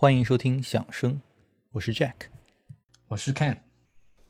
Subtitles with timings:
[0.00, 1.20] 欢迎收听响声，
[1.72, 2.14] 我是 Jack，
[3.08, 3.56] 我是 Ken。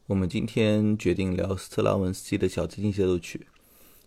[0.07, 3.47] 我们今天决定聊斯特拉文斯基的小提琴协奏曲，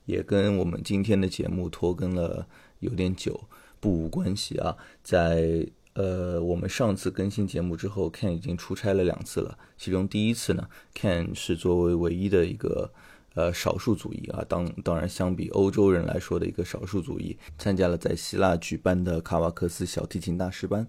[0.05, 2.47] 也跟我们今天的节目拖更了
[2.79, 3.47] 有点久
[3.79, 4.75] 不无关系啊。
[5.03, 12.91] 在呃我们上次更新节目之后，Ken 已经出差了两次了，其中第一次呢，Ken 是作为唯一的一个。
[13.33, 20.85] 呃，少数族裔啊，当当然相比欧洲人来说的一个少数族裔，参加了在希腊举办的卡瓦克斯小提琴大师班。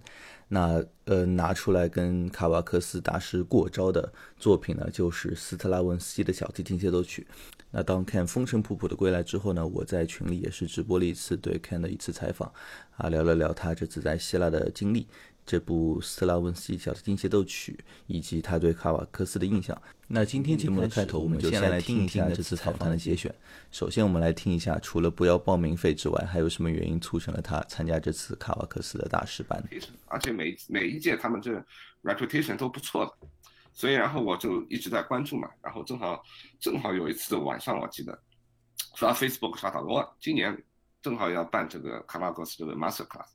[0.48, 7.26] 那呃，拿出来跟卡瓦克斯大师过招的作品呢，就是斯特拉文斯基的小提琴协奏曲。
[7.70, 12.52] 那当 Ken 风尘仆仆的归来之后呢，我在群里也是直播了一次对 Ken 的一次采访，
[12.98, 15.06] 啊，聊了聊他这次在希腊的经历。
[15.44, 19.80] 这部斯拉文斯基小提琴协奏曲，以及他对卡瓦克斯的印象。
[20.06, 23.34] 那今天节目的开头，我们就先来听一下这次访谈的节选。
[23.70, 29.62] 首先，我们来听一下，除了不要报名费之外，还有什么原因促成了他参加这次卡瓦克斯的大师班？
[30.06, 31.52] 而且每每一届他们这
[32.02, 33.28] reputation 都不错的，
[33.72, 35.48] 所以然后我就一直在关注嘛。
[35.62, 36.22] 然后正好
[36.60, 38.16] 正好有一次晚上，我记得
[38.94, 40.56] 刷 Facebook 刷到，我，今年
[41.00, 43.26] 正好要办这个卡瓦克斯这个 master class。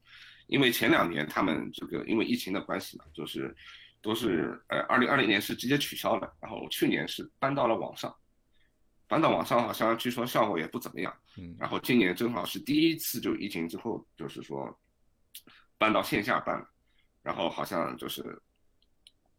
[0.48, 3.54] 因为前两年他们这个因为疫情的关系嘛，就是
[4.02, 8.16] 都是呃，二零二零年是直接取消了，然后去年是搬到了网上，
[9.08, 14.80] 搬到网上好像据说效果也不怎么样，嗯，然后今年正好是第一次就疫情之后，就是说
[15.78, 16.70] 搬到线下办了，
[17.22, 18.42] 然后好像就是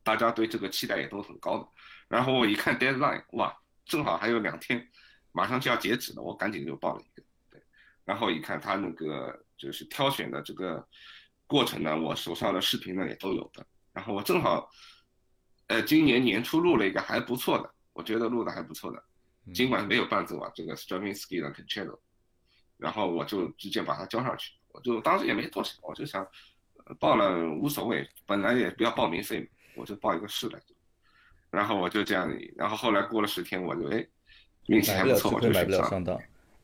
[0.03, 1.69] 大家对这个期待也都很高的，
[2.09, 4.87] 然后我一看 deadline，哇，正好还有两天，
[5.33, 7.63] 马上就要截止了，我赶紧就报了一个，对，
[8.05, 9.45] 然后一看他那个。
[9.59, 10.87] 就是挑选的这个
[11.47, 13.67] 过程呢，我手上的视频呢也都有的。
[13.93, 14.71] 然后我正好，
[15.67, 19.03] 呃，今年年初录了一个还不错的，我觉得录的还不错的，
[19.53, 21.99] 尽管没有伴奏啊，这个 Stravinsky 的 Concerto，
[22.77, 24.53] 然后我就直接把它交上去。
[24.69, 26.25] 我就当时也没多想，我就想
[27.01, 30.61] 报了无所谓，本来也不要报名费嘛，我就报一个试来。
[31.51, 34.07] 然后我就这样，然后后来过了十天，我就哎
[34.67, 36.21] 运气还不错，我就上当。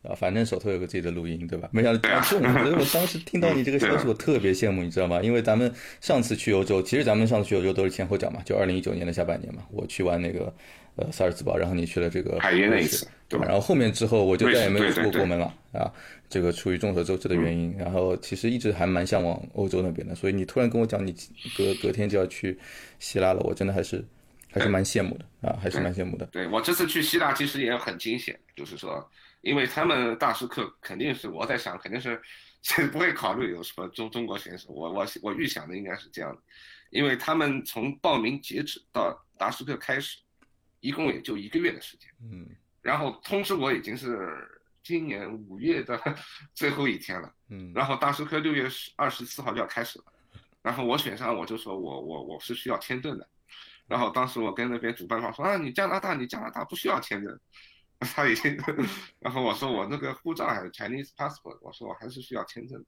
[0.09, 1.66] 啊，反正手头有个自己的录音，对吧？
[1.72, 5.20] 没想到中，所以我当时听到你这个消息，我特别羡慕，你知道吗？
[5.22, 5.72] 因为咱们
[6.03, 9.62] 上次去欧洲，其实咱们上次去欧洲都是前后脚嘛，就二零一九年的下半年嘛。
[9.70, 10.53] 我去完那个
[10.97, 13.47] 呃萨尔茨堡，然后你去了这个海耶那一次，对吧？
[13.47, 15.91] 然后后面之后我就再也没有出过国门了啊。
[16.28, 21.15] 这个出于众所周知的原因，然后其实一直还蛮向往欧洲那边的，所以你突然跟我讲你
[21.56, 22.59] 隔隔天就要去
[22.98, 24.04] 希腊了，我真的还是
[24.50, 26.26] 还是蛮羡慕的啊，还是蛮羡慕的。
[26.26, 29.09] 对我这次去希腊其实也很惊险，就是说。
[29.44, 32.21] 因为他们大师课肯定是我在想，肯定是
[32.91, 34.71] 不会考虑有什么中中国选手。
[34.71, 36.43] 我我我预想的应该是这样的，
[36.88, 40.19] 因为他们从报名截止到大师课开始，
[40.81, 42.10] 一共也就一个月的时间。
[42.22, 42.49] 嗯。
[42.81, 44.49] 然后通知我已经是
[44.83, 46.00] 今年五月的
[46.54, 47.31] 最后一天了。
[47.50, 47.71] 嗯。
[47.75, 50.04] 然后大师课六月十二十四号就要开始了，
[50.62, 53.28] 然后我选上我就说我我我是需要签证的，
[53.87, 57.38] 然后当时我跟那边主办方说啊，你加拿大你加拿大不需要签证。
[58.15, 58.56] 他已经，
[59.20, 62.84] 然后我说我那个护照还是 Chinese passport，我说我还是需要签证，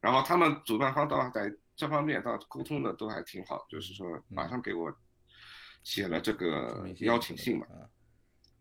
[0.00, 4.94] 然后他们主办方倒在这方面倒沟通的都还挺好，就是说马上给我
[5.82, 7.66] 写了这个邀请信嘛，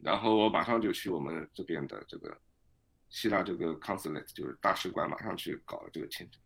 [0.02, 2.40] 然后我马上就去我们这边的这个
[3.10, 6.42] 希腊这个 consulate，就是大使馆，马上去搞了这个签证。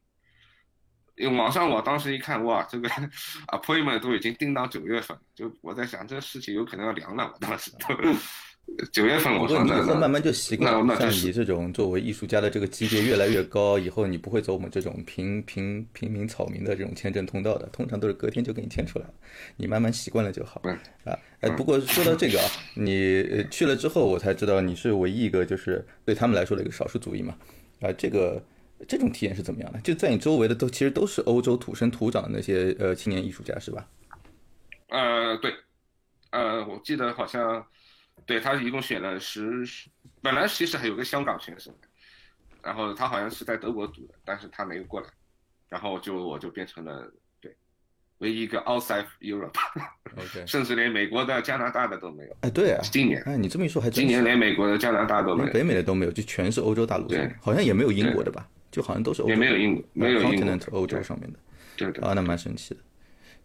[1.15, 2.89] 因为网上我当时一看，哇，这个
[3.53, 7.95] appointment 都已经定到九月份，就我在想这事情有可能要凉了，我当时都。
[8.91, 10.95] 九月份，我说你以后慢慢就习惯了。
[10.97, 19.13] 像你这种作为艺术家的这个级别越来越高，以后你不会走我们这种平平平民草民的这种签证通道的，通常都是隔天就给你签出来了。
[19.57, 20.59] 你慢慢习惯了就好。
[21.03, 27.37] 啊，哎，不过说到这个啊， 你去了之后，我才知道你是唯一一个就是对他们来说的一个少数族裔嘛。
[27.81, 28.41] 啊，这个
[28.87, 29.79] 这种体验是怎么样的？
[29.81, 33.87] 就在你周围的都其实都是欧洲土生土长的那些呃青年艺术家是吧？
[34.89, 35.53] 呃，对，
[36.31, 37.63] 呃，我记得好像。
[38.25, 39.63] 对他一共选了十，
[40.21, 41.71] 本来其实还有个香港选手，
[42.61, 45.07] 然后他好像是在德国读的，但是他没有过来，
[45.69, 47.11] 然后就我就变成了
[47.41, 47.55] 对，
[48.19, 52.35] 唯一一个 outside Europe，OK， 甚至连美国的、加拿大的都没有。
[52.41, 58.47] 哎，对啊，今年，哎，你这么一说还今年连美国的、加拿大都没有，北美的都没有，就全是欧洲大陆的，好像也没有英国的吧？
[58.71, 61.39] 就好像都是欧洲，也没有英国，没有英国，欧洲上面的，
[61.75, 62.79] 对的，啊，那蛮神奇的。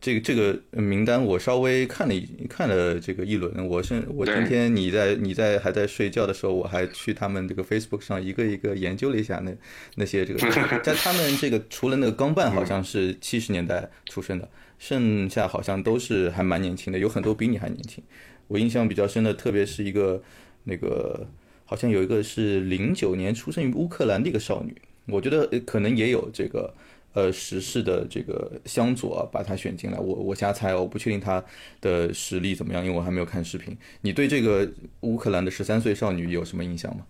[0.01, 9.53] 这个这个名单我稍微看了一看了这个一轮，我是我今天你在你在还在睡觉的时候，我还去他们这个 Facebook 上一个一个研究了一下那
[9.97, 10.39] 那些这个，
[10.85, 14.49] 在他们这个除了那个钢伴好像是七十年代出生的，
[14.79, 18.03] 剩下好像都是还蛮年轻的，有很多比你还年轻。
[18.47, 20.23] 我印象比较深的，特别是一个
[20.63, 21.27] 那个
[21.65, 24.73] 好像有一个是零九年出生于乌克兰的一个少女，
[25.07, 26.73] 我觉得可能也有这个。
[27.15, 29.99] 呃时事的这个向佐把他选进来。
[29.99, 31.43] 我我瞎猜，我不确定他
[31.81, 33.77] 的实力怎么样，因为我还没有看视频。
[34.01, 34.71] 你对这个
[35.01, 37.07] 乌克兰的十三岁少女有什么印象吗？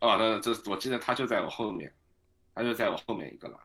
[0.00, 1.90] 哦，那这我记得他就在我后面，
[2.54, 3.58] 他就在我后面一个了。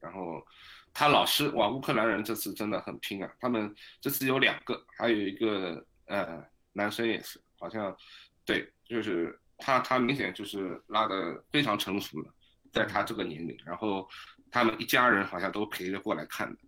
[0.00, 0.44] 然后
[0.92, 3.32] 他老师哇，乌克兰人这次真的很拼啊！
[3.40, 7.96] 他们这次有两个，还有一个呃男生也是，好像
[8.44, 12.34] 对，就是他他明显就是拉的非常成熟了，
[12.72, 13.56] 在他这个年龄。
[13.64, 14.06] 然后
[14.54, 16.58] 他们一家人好像都陪着过来看的。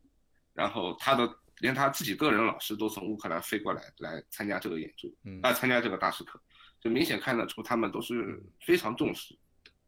[0.53, 6.43] 然后他的连他自己个人老师都从乌克兰飞过来来参加这个演出，啊，参加这个大师课。
[6.81, 9.39] 就明显看得出，他们都是非常重视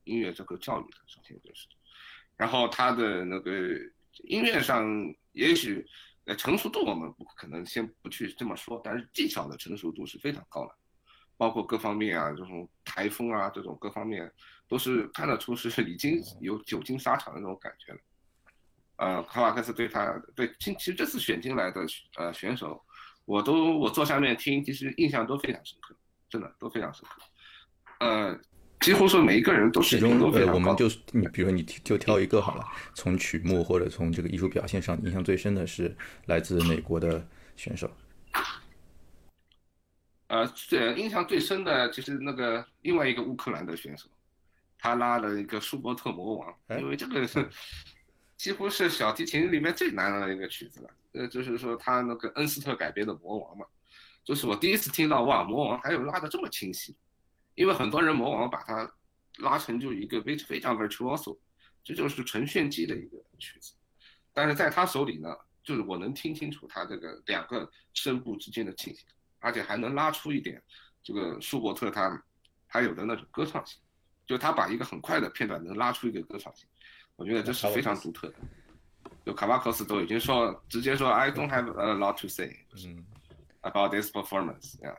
[0.05, 0.99] 音乐这个教育的。
[1.09, 1.67] 首先就是，
[2.37, 3.51] 然后他的那个
[4.25, 4.87] 音乐上，
[5.33, 5.85] 也许
[6.27, 10.75] 呃成熟度我们不可能先不去这么说，但是技巧的成熟度是非常高的，
[11.37, 14.33] 包括各方面啊，这种台风啊，这种各方面
[14.69, 17.99] 都是看得出是已经有久经沙场的那种感觉了。
[18.97, 21.87] 呃，卡瓦克斯对他对，其实这次选进来的
[22.17, 22.81] 呃选手，
[23.25, 25.95] 我都我坐下面听，其实印象都非常深刻。
[26.31, 27.23] 真的都非常深刻，
[28.01, 28.39] 呃，
[28.81, 29.97] 几乎说每一个人都是。
[29.97, 32.63] 其中，呃，我们就你，比如说你就挑一个好了，
[32.93, 37.27] 从曲目或者从这个艺术表现上，印象最深的是来自美国的
[37.57, 37.91] 选手。
[40.27, 44.07] 呃，最印象最深的其实那个另外一个乌克兰的选手，
[44.79, 47.49] 他拉了一个舒伯特魔王，因为这个是
[48.37, 53.67] 几乎是小提琴里面最难的一个曲子了，呃，就是说他那个恩斯特改编的魔王嘛。
[54.25, 56.95] 就是我第一次听到哇，魔王还有拉的这么清晰，
[57.55, 58.93] 因为很多人魔王把它
[59.39, 61.39] 拉成就一个非非常 virtuoso，
[61.83, 63.73] 这就是纯炫技的一个曲子，
[64.35, 69.07] 但是在他手里呢，就是我能听清楚他这个两个声部之间的进行，
[69.39, 70.63] 而且还能拉出一点
[71.03, 72.23] 这个舒伯特他
[72.69, 73.81] 他有的那种歌唱性，
[74.29, 76.69] 就他把一个很快的片段能拉出一个歌唱性，
[77.17, 78.35] 我觉得这是非常独特的。
[79.27, 82.55] 就卡巴克斯都已经说直接说 I don't have a lot to say。
[82.87, 83.05] 嗯。
[83.63, 84.95] About this performance，呀，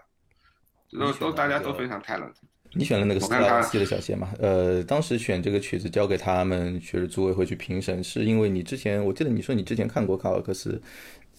[0.92, 2.34] 都都大家都非常 talent。
[2.74, 4.32] 你选了那个斯特拉文斯基的小协嘛？
[4.38, 10.80] 呃，当时选这个曲子交给他们，就是组委会去评审，是因为你之前我记得你说你之前看过卡瓦克斯，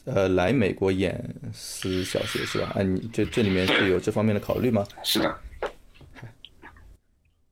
[0.07, 1.23] 呃，来美国演
[1.53, 2.73] 斯小协是吧？
[2.75, 4.85] 啊，你这这里面是有这方面的考虑吗？
[5.05, 5.39] 是的。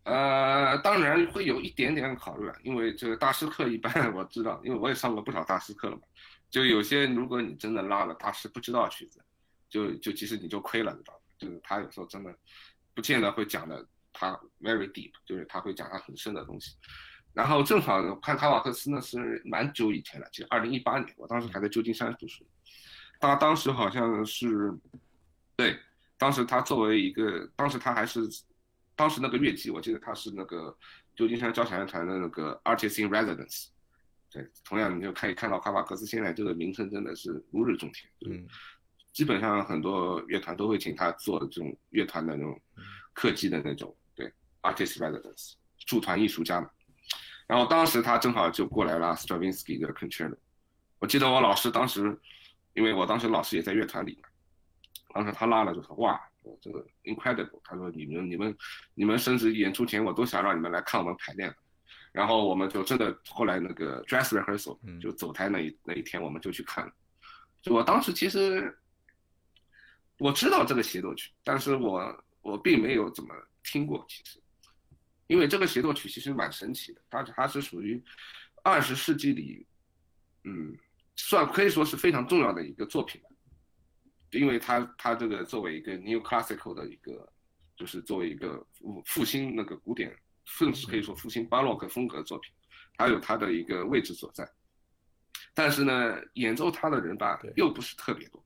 [0.09, 6.03] 呃，当然会有一点点考虑啊，因为这个大师课一般 我知道，因为我也上过不少大师课了嘛。
[6.51, 9.23] 就有些如果你真的拉了大师不知道曲子。
[9.71, 11.21] 就就其实你就亏了，知道吗？
[11.37, 12.35] 就是他有时候真的
[12.95, 14.33] 不见得会讲的，他
[14.63, 16.75] very deep，就是他会讲他很深的东西。
[17.35, 22.47] 然后正好看卡瓦克斯呢是蛮久以前了，其实二零一八年，我当时还在旧金山读书，
[23.21, 24.73] 他当时好像是，
[25.55, 25.79] 对，
[26.17, 28.27] 当时他作为一个，当时他还是，
[28.99, 30.77] 当时那个乐器，我记得他是那个
[31.15, 33.69] 旧金山交响乐团的那个 artist in residence。
[34.29, 38.11] 对，同样你就可以看到卡瓦克斯现在这个名声真的是如日中天。
[38.27, 38.45] 嗯。
[39.11, 42.61] 基本上很多乐团都会请他做这种乐团的那种
[43.13, 46.69] 客机的那种，对，artist residence，驻团艺术家嘛。
[47.47, 50.37] 然后当时他正好就过来了，Stravinsky 的 concerto。
[50.99, 52.17] 我记得我老师当时，
[52.75, 54.29] 因为我当时老师也在乐团里嘛，
[55.15, 56.21] 当时他拉了就说哇，
[56.61, 58.57] 这个 incredible，他说你们你们
[58.95, 61.55] 你们甚至演出前我都想让你们来看我们排练。
[62.13, 66.93] 然后我们就真的后来那个 dress rehearsal 就走台那一那一天我们就去看了。
[67.63, 68.77] 就我当时其实。
[70.21, 74.43] 我知道这个协奏曲，但是我我并没有怎么听过，其实，
[75.29, 78.03] 因为这个协奏曲其实蛮神奇的，它它是属于
[78.65, 79.65] 二十世纪里，
[80.43, 80.77] 嗯，
[81.15, 83.23] 算可以说是非常重要的一个作品，
[84.31, 87.31] 因为它它这个作为一个 New Classical 的一个，
[87.77, 92.53] 就是作为一个复复兴那个古典，甚至可以说复兴巴洛克风格的作品，
[92.97, 94.49] 它有它的一个位置所在，
[95.55, 98.45] 但是呢，演奏它的人吧，又不是特别多。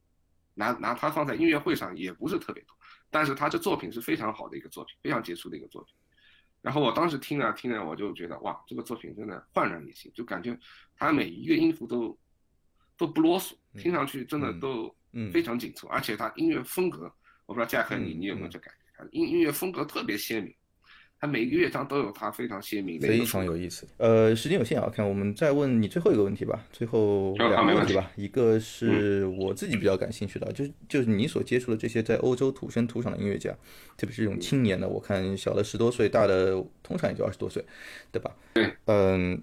[0.55, 2.77] 拿拿它放在音乐会上也不是特别多，
[3.11, 5.95] 但是他这作品是非常好的一个作品，非常杰出的一个作品。
[6.61, 10.57] 然后我当时听了听了，我就觉得哇，这个作品真的焕然一新，就感觉
[10.95, 12.17] 他每一个音符都
[12.99, 14.95] 都不啰嗦，听上去真的都
[15.33, 17.13] 非常紧凑，而且他音乐风格，
[17.47, 19.09] 我不知道嘉克你你有没有这感觉？
[19.11, 20.55] 音音乐风格特别鲜明。
[21.21, 23.87] 他每个乐章都有他非常鲜明的，非常有意思。
[23.97, 28.11] 呃，时间有限啊，看我们再问你最后一个问题吧，最后两个问题吧。
[28.17, 33.53] 一个是我自己比较感兴趣的，就是就是你所接触的这些在欧洲土生土长的音乐家，
[33.97, 37.65] 特别是这种青年的，我看小的十多岁，大的通常也就二十多岁，
[38.11, 38.35] 对吧？
[38.55, 39.41] 对，嗯。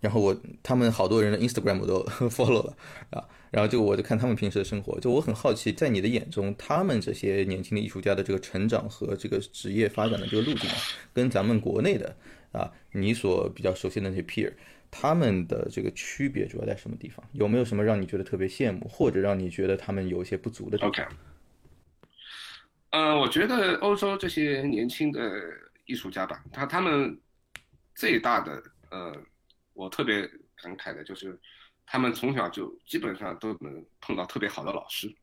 [0.00, 2.76] 然后我他们好多人的 Instagram 我都 follow 了
[3.10, 10.70] 啊，然后就我就看他们平时的生活，就我很好奇，在你的眼中，他们这些年轻的艺术家的这个成长和这个职业发展的这个路径，
[11.12, 12.16] 跟咱们国内的
[12.52, 14.50] 啊，你所比较熟悉的那些 peer，
[14.90, 17.22] 他们的这个区别主要在什么地方？
[17.32, 21.04] 有没有什么让你觉得特别羡慕，或者让你觉得他们有一些不足的地方？OK，
[22.90, 25.20] 呃，我觉得欧洲这些年轻的
[25.84, 27.18] 艺术家吧，他他们
[27.94, 29.14] 最大的呃，
[29.74, 30.22] 我特别
[30.62, 31.38] 感慨的就是，
[31.92, 35.14] 他们从小就基本上都能碰到特别好的老师，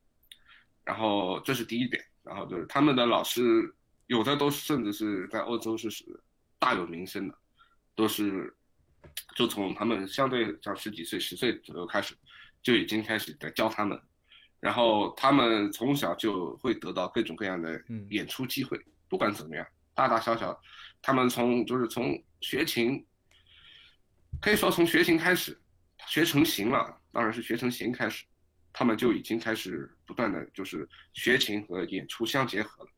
[0.84, 3.42] 然后这是第一点，然后就是他们的老师
[4.06, 6.04] 有的都甚至是在欧洲是是
[6.60, 7.34] 大有名声的，
[7.96, 8.54] 都是
[9.34, 12.14] 就从他们相对像十几岁、十岁左右开始，
[12.62, 14.00] 就已经开始在教他们。
[14.60, 20.56] 然后他们从小就会得到各种各样的演出机会，不管怎么样，大大小小，
[21.02, 23.04] 他们从就是从学琴，
[24.40, 25.59] 可以说从学琴开始，
[26.06, 28.24] 学成型了，当然是学成型开始，
[28.72, 32.90] 他们就已经开始不断的就是学琴和演出相结合了，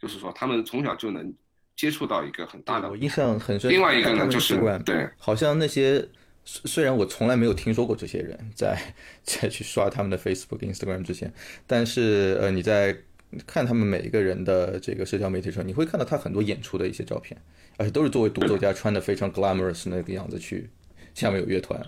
[0.00, 1.34] 就是说他们从小就能
[1.74, 2.90] 接触到一个很大的。
[2.90, 3.70] 我印象很深。
[3.70, 6.08] 另外一个呢，就是对，好像那些。
[6.48, 8.80] 虽虽然我从来没有听说过这些人在
[9.24, 11.34] 在去刷他们的 Facebook、Instagram 之前，
[11.66, 12.96] 但是呃，你在
[13.44, 17.36] 看他们每一个人的这个社交媒体上，你会看到他很多演出的一些照片，
[17.78, 20.70] 而且都是作为独奏家穿的非常 glamorous 那个样子去，
[21.16, 21.84] 下面有乐团，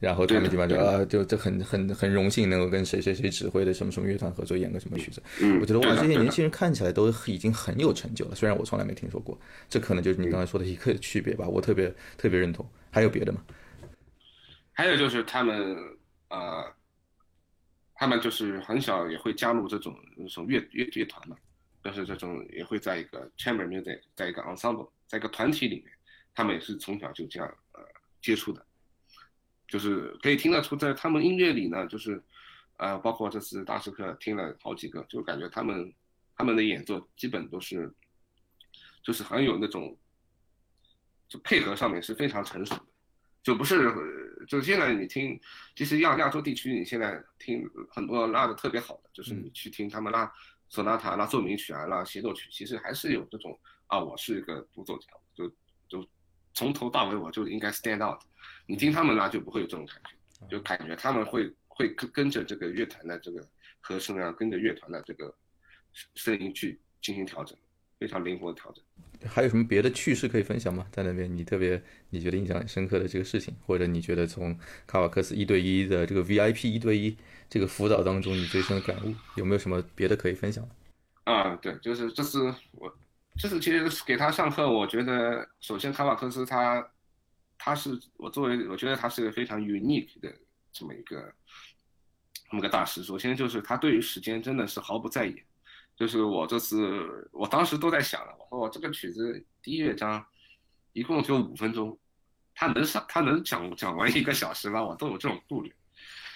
[0.00, 5.22] 然后他们基本上就啊，就就很很很荣幸能够跟谁谁谁指挥的什么什么乐团合作演个什么曲子。
[5.60, 9.38] 我觉得哇，这些年轻人看起来都已经很有成就了，虽然我从来没听说过，
[9.68, 12.68] 这可能就是你刚才说的一个区别吧，我特别特别认同。
[12.90, 13.44] 还有别的吗？
[14.72, 15.76] 还有就是他们，
[16.28, 16.64] 呃，
[17.94, 21.36] 他们就是很小也会加入这种这种乐乐乐团嘛，
[21.84, 25.92] 就是这种也会在一个 chamber music，在一个 ensemble，在一个团体里面，
[26.34, 27.80] 他们也是从小就这样呃
[28.22, 28.64] 接触的，
[29.70, 32.22] 就是可以听得出在他们音乐里呢，就是
[32.76, 35.94] 呃，包括这次大师课听了好几个，就感觉他们
[36.36, 37.90] 他们的演奏基本都是，
[39.02, 39.96] 就是很有那种，
[41.28, 42.86] 就配合上面是非常成熟的，
[43.42, 44.18] 就不是。
[44.48, 45.38] 就现在你听，
[45.76, 50.32] 其实亚亚洲地区你现在听很多拉的特别好的，就是你去听他们拉
[50.70, 55.54] 索纳塔、拉奏鸣曲啊、拉协奏曲，其实还是有这种啊，我是一个独奏家，就就
[56.54, 58.20] 从头到尾我就应该 stand out。
[58.66, 63.46] 你听他们拉就不会有这种感觉，就感觉他们会会跟跟着这个乐团的这个
[63.80, 65.34] 和声啊，跟着乐团的这个
[66.14, 67.56] 声音去进行调整，
[67.98, 68.84] 非常灵活的调整。
[69.28, 70.86] 还有什么别的趣事可以分享吗？
[70.92, 77.14] 在那边你特别你觉得印象很深刻的这个事情，或者你觉得从卡瓦克斯一对一的这个 VIP 一对一
[77.48, 80.66] 这个辅导当中你最深的感悟，有没有什么别的可以分享？
[81.24, 82.38] 啊，对，就是这是
[82.72, 82.96] 我
[83.36, 86.86] 这次其实给他上课，我觉得首先卡瓦克斯他
[87.58, 90.32] 他是我作为我觉得他是个非常 unique 的
[90.72, 91.32] 这么一个
[92.50, 93.02] 这么个大师。
[93.02, 95.42] 首先就是他对于时间真的是毫不在意。
[95.96, 100.24] 就是我这次，我当时都在想了，我说我这个曲子第一乐章，
[100.94, 101.98] 一共就五分钟，
[102.54, 104.82] 他能上，他能讲讲完一个小时吗？
[104.82, 105.70] 我都有这种顾虑，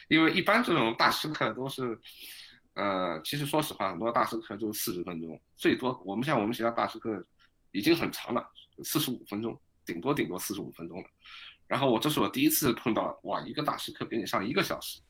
[0.08, 1.98] 因为一般这种大师课都是，
[2.74, 7.24] 呃，其实说实话，很多大师课就四十分钟，最多我们像我们学校大师课
[7.72, 8.48] 已经很长了，
[8.82, 11.08] 四十五分钟，顶多顶多四十五分钟了。
[11.66, 15.00] 然后我这是我第一次碰到，哇，一个大师课给你上一个小时，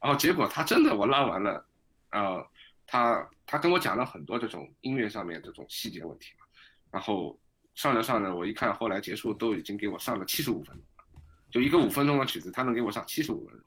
[0.00, 1.66] 然后结果他真的我拉完了，
[2.08, 2.44] 啊。
[2.92, 6.46] 他他跟我讲了很多这种音乐上面这种细节问题嘛，
[6.90, 7.38] 然后
[7.76, 11.22] 上着上着，我一看后来结束都已经给我上了七十五分钟了，
[11.52, 13.64] 就一个五分钟的曲子，他能给我上七十五分钟，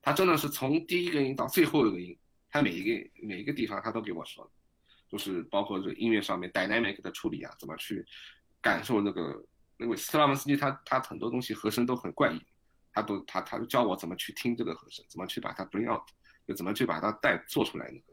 [0.00, 2.16] 他真的是从第一个音到最后一个音，
[2.52, 4.48] 他每一个每一个地方他都给我说，
[5.08, 8.06] 就是包括这音乐上面 dynamic 的处理啊，怎么去
[8.60, 9.44] 感受那个
[9.76, 12.40] 那个斯拉文斯基他他很多东西和声都很怪异，
[12.92, 16.02] 他都他他教我怎么去听这个和声，怎么去把它 bring out，
[16.46, 18.12] 就怎么去把它带做出来那个。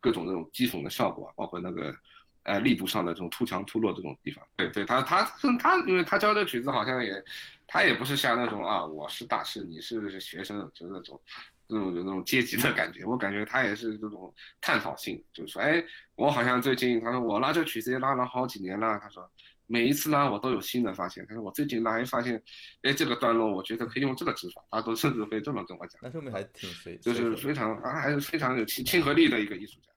[0.00, 1.94] 各种那种讥讽的效果，啊包括那个，
[2.42, 4.44] 呃，力度上的这种突强突弱这种地方。
[4.56, 5.22] 对对，他他
[5.60, 7.24] 他，因为他教的曲子好像也，
[7.68, 11.22] 他也不是像那种啊，我是大师，你是学生，就是那种，
[11.66, 13.04] 那种有那种阶级的感觉。
[13.04, 15.84] 我感觉他也是这种探讨性，就是说，哎，
[16.16, 19.30] 我好像最近，他说我拉这曲子也拉了好几年了，他说。
[19.68, 22.34] 每一次拉我都有新的发现，他说我最近拉一发现，
[22.82, 25.98] 哎，这个段落我觉得可以用这个指法，他都甚至会这么跟我讲。
[26.02, 29.88] 那说明还挺随，就是非常啊，还是非常有亲亲和力的一个艺术家。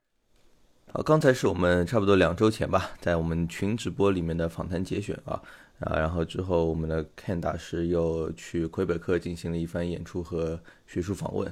[0.94, 5.42] 好，刚才是我们差不多两周前吧，在我们群直播里面的访谈节选啊
[5.80, 11.46] 啊，然后之后我们的 Ken 大师又去魁北克进行了一番演出和学术访问，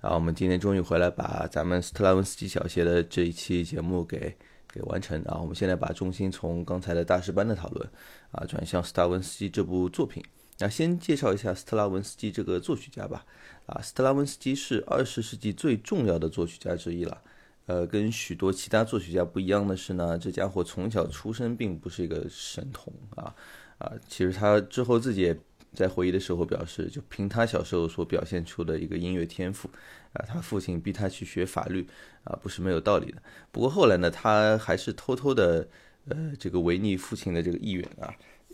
[0.00, 4.36] 然后我们今天终于回来把咱们斯特拉文斯基小协的这一期节目给。
[4.70, 5.38] 给完成啊！
[5.40, 7.90] 我们现在把重心从刚才的大师班的讨论
[8.32, 10.22] 啊，转向斯特拉文斯基这部作品。
[10.58, 13.24] 那先介绍一下斯特拉文斯基这个作曲家吧。
[13.64, 17.22] 啊，斯特拉文斯基是二十世纪最重要的作曲家之一了。
[17.68, 23.34] 呃，跟许多其他作曲家不一样的是呢，这家伙从小出生并不是一个神童啊。
[23.76, 25.38] 啊，其实他之后自己也
[25.74, 29.68] 在回忆的时候表示，就凭他小时候所表现出的一个音乐天赋，
[30.14, 31.86] 啊，他父亲逼他去学法律，
[32.24, 33.22] 啊，不是没有道理的。
[33.52, 35.68] 不过后来呢，他还是偷偷的，
[36.08, 38.12] 呃，这个违逆父亲的这个意愿啊，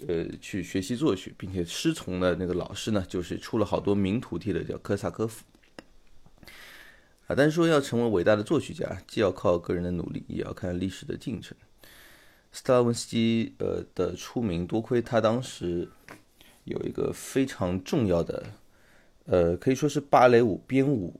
[0.08, 5.44] 呃，去学习作曲，并且师从的那个老师呢，就是出了好多名徒弟的，叫科萨科夫。
[7.26, 11.56] 啊，但是说要成为伟大的作曲家，既要靠个人的努力，也要看历史的进程。
[12.52, 15.88] 斯特拉文斯基，呃的出名，多亏他当时
[16.64, 18.44] 有一个非常重要的，
[19.24, 21.18] 呃，可以说是芭蕾舞编舞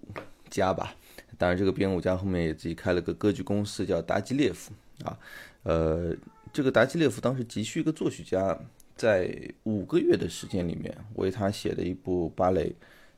[0.48, 0.94] 家吧。
[1.36, 4.72] 当然，这个编舞家后面也自己开了个歌剧公司，叫达基列夫
[5.04, 5.18] 啊。
[5.64, 6.14] 呃，
[6.52, 8.56] 这个达基列夫当时急需一个作曲家，
[8.94, 12.72] 在五个月的时间里面为他写的一部芭蕾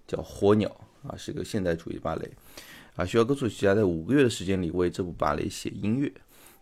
[0.07, 0.75] 叫《火鸟》
[1.09, 2.31] 啊，是一个现代主义芭蕾。
[2.97, 6.11] 啊，需要个作曲家在五个月的时间里为这部芭蕾写音乐。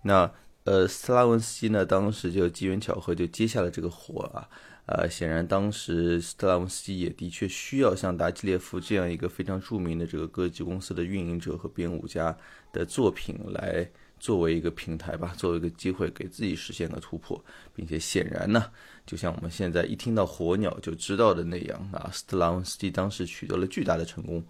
[0.02, 0.30] 那
[0.64, 4.48] 呃，斯特拉文斯基呢，当时就机缘巧合就接下了这个活啊。
[4.86, 12.36] 呃，显然当时斯特拉文斯基也的确需要像达基列夫这样一个非常著名的这个歌剧公司的运营者和编舞家
[12.72, 13.88] 的作品来
[14.18, 17.42] 作为一个平台吧，作为一个机会给自己实现个突破。
[17.74, 18.64] 并且显然呢，
[19.06, 24.44] 就像我们现在一听到火鸟就知道的那样啊，斯特拉文斯基当时取得了巨大的成功。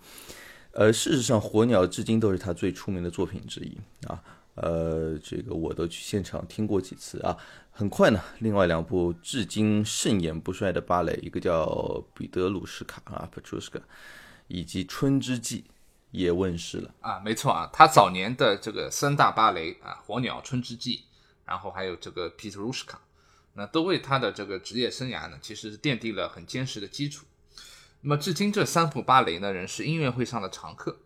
[0.75, 3.79] 呃，事实上，《火鸟》至今都是他最出名的作品之一
[4.09, 4.23] 啊。
[4.57, 7.37] 呃，这个我都去现场听过几次啊。
[7.71, 11.65] 很快呢，另外两部至今盛演不衰的芭蕾，一个叫
[12.13, 13.83] 《彼得鲁什卡》啊 （Petrushka），
[14.49, 15.61] 以及《春之祭》
[16.11, 17.21] 也问世了啊。
[17.21, 20.97] 没错啊，他早年的这个三大芭蕾啊，《火鸟》《春之祭》，
[21.45, 22.99] 然后还有这个《彼得鲁什卡》，
[23.55, 27.27] 那都为他的这个职业生涯呢，其实是奠定了很坚实的基础。
[28.07, 31.01] 那么，至今这三部芭蕾呢，仍是音乐会上的常客。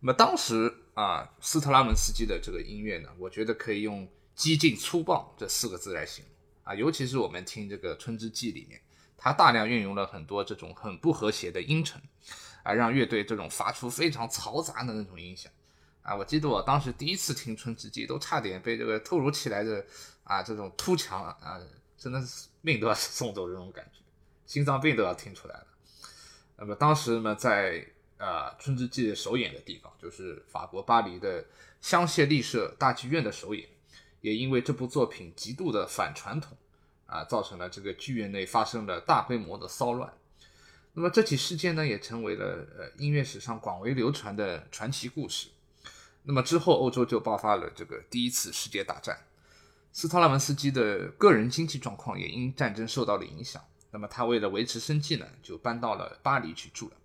[0.00, 6.74] 那么当时啊，斯特拉文斯基的这个音乐呢，我觉得可以用激进粗暴这四个字来形容啊。
[6.74, 8.78] 尤其是我们听这个《春之祭》里面，
[9.16, 11.98] 它大量运用了很多这种很不和谐的音程，
[12.62, 15.50] 啊，让乐队这种发出非常嘈杂的那种音响
[16.02, 16.14] 啊。
[16.14, 19.82] 我记得我当时第一次听《春之祭》，都差点被这个突如其来的
[20.24, 21.58] 啊这种突强啊，
[21.96, 24.00] 真的是命都要 送走这种感觉，
[24.44, 25.66] 心脏病都要听出来了。
[26.56, 27.86] 那么当时呢，在
[28.16, 31.44] 呃《春之祭》首演的地方，就是法国巴黎的
[31.80, 33.68] 香榭丽舍大剧院的首演，
[34.20, 36.56] 也因为这部作品极度的反传统，
[37.06, 40.12] 啊，造成了这个剧院内发生了大规模的骚乱。
[40.92, 45.48] 那么这起事件呢，也成为了呃音乐史上广为流传的传奇故事。
[46.22, 49.18] 那么之后，欧洲就爆发了这个第一次世界大战，
[49.92, 53.62] 斯特拉文斯基的个人经济状况也因战争受到了影响。
[53.94, 56.96] 那么他为了维持生计呢，就搬到了巴黎去住了。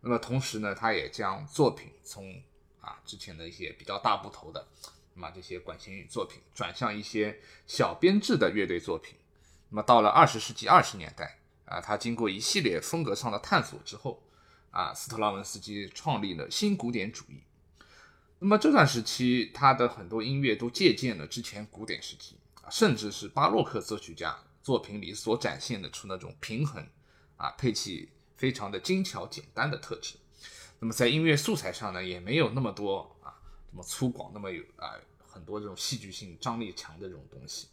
[0.00, 2.42] 那么同时呢，他也将作品从
[2.80, 4.66] 啊之前的一些比较大部头的，
[5.12, 9.14] 那么这些管弦乐作品，转向一些小编制的乐队作品。
[9.68, 14.22] 那么到了二十世纪二十年代啊，他经过一系列风格上的探索之后
[14.70, 17.42] 啊，斯特拉文斯基创立了新古典主义。
[18.38, 24.38] 那么这段时期，他的很多音乐都借鉴了之前古典时期啊，甚至是巴洛克作曲家。
[24.66, 26.84] 作品里所展现的出那种平衡，
[27.36, 30.16] 啊，配器非常的精巧简单的特质。
[30.80, 33.30] 那么在音乐素材上呢，也没有那么多啊，
[33.70, 37.68] 这么粗犷，那么有啊很多这种戏剧性张力强的这种东西。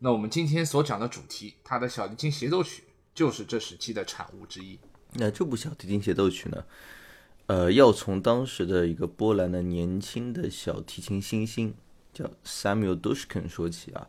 [0.00, 4.78] 那我们今天所讲的主题，它的小提琴协奏曲就是这时期的产物之一。
[5.14, 6.64] 那这部小提琴协奏曲呢，
[7.46, 11.74] 呃，要从当时的一个波兰的年轻的小提琴新星
[12.12, 14.06] 叫 Samuel Dushkin 说起啊。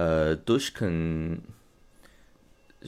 [0.00, 1.40] 呃，Dushkin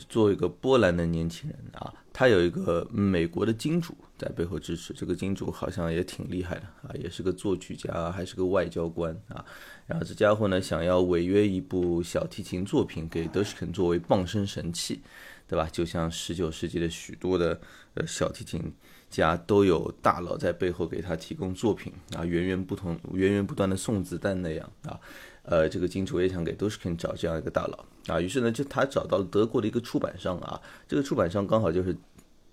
[0.09, 4.94] 作为一个波兰的年轻人啊，他有一个美国的金主在背后支持。
[4.94, 9.44] 这个金主好像也挺厉害的啊，也是个作曲家，还是个外交官啊。
[9.87, 15.03] 然后这家伙呢，想要违约一部小提琴作品给 Dushkin 作为傍身神器，
[15.46, 15.68] 对吧？
[15.70, 17.61] 就像十九世纪的许多的
[17.92, 18.72] 呃小提琴
[19.11, 24.98] 家都有大佬在背后给他提供作品啊，源源不同、源源不断的送子弹那样啊。
[25.42, 27.85] 呃，这个金主也想给 Dushkin 找这样一个大佬。
[28.07, 31.96] 啊，于是呢，就他找到了德国的一个出版商啊，这个出版商刚好就是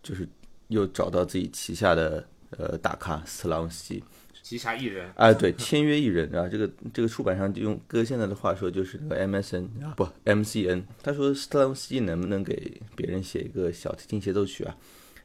[0.04, 0.28] 就是
[0.68, 4.04] 又找到自己旗下的呃大咖斯特拉文斯基，
[4.44, 5.12] 旗下艺人。
[5.16, 6.30] 啊，对，签约艺人。
[6.36, 14.76] 啊，这个这个出版商就用哥现在的话说就是那个 MSN 啊，不 MCN，他说斯特拉文斯基能不能给别人写一个小提琴协奏曲啊？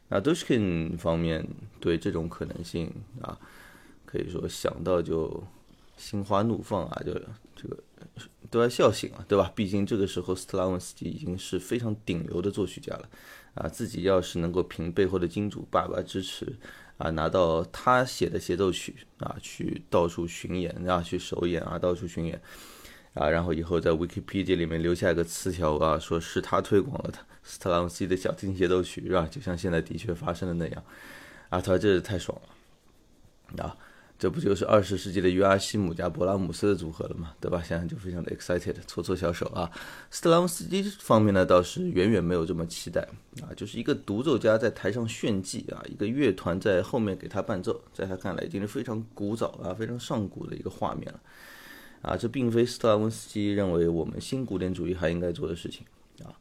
[0.09, 1.47] 那 Dushkin 方面
[1.79, 3.37] 对这种可能性啊，
[4.05, 5.43] 可以说想到就
[5.97, 7.13] 心花怒放啊，就。
[7.55, 7.77] 这个
[8.51, 9.49] 都要笑醒了，对吧？
[9.55, 13.09] 毕竟这个时候斯特拉文斯基已经是非常顶流的作曲家了，
[13.53, 16.53] 啊，自己要是能够凭背后的金主爸爸支持，
[16.97, 22.39] 啊，拿到他写的协奏曲，啊，去到处巡演，啊，去首演啊，到处巡演，
[23.13, 29.25] 啊，然后以后在 Wikipedia 里面留下一个词条啊，说是他推广了他斯特拉文斯基的小提琴协奏曲，是吧？
[29.31, 30.83] 就像现在的确发生的那样，
[31.49, 32.39] 啊，他这太爽
[33.57, 33.77] 了，啊，
[34.17, 37.61] 这不就是二十世纪的约阿希姆加勃拉姆斯的组合了吗，对吧？
[37.61, 39.69] 想想就非常的 excited，搓搓小手啊。
[40.09, 43.01] 斯特拉文斯基方面呢，倒是远远没有这么期待
[43.41, 51.19] 啊，就是一个独奏家在台上炫技啊，一个乐团在后面给他伴奏，在他看来已经是非常古早啊、非常上古的一个画面了。
[52.01, 55.85] 啊，这并非斯特拉文斯基认为我们新古典主义还应该做的事情
[56.23, 56.31] 啊，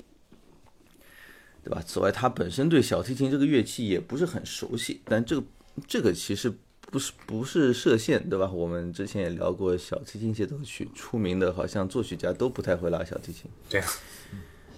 [1.64, 1.82] 对吧？
[1.84, 5.44] 此外，他本身对小提琴这个乐器也不是很熟悉，但这个
[5.88, 6.52] 这个其实
[6.94, 8.48] 不是不是射线，对吧？
[8.52, 13.50] 我们之前也聊过小提琴协奏曲，出名的好像作曲家都不太会拉小提琴。
[13.68, 13.80] 对。
[13.80, 13.86] 啊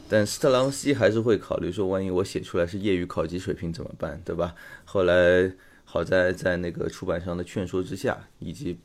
[0.08, 4.54] 但斯特拉文斯基还是会考虑说，万一我写出来是业余考级水平怎么办，对吧？
[4.86, 5.52] 后来
[5.84, 8.78] 好在在那个出版商的劝说之下，以及